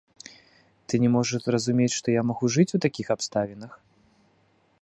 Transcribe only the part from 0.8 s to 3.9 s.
Ты не можаш зразумець, што я магу жыць у такіх абставінах?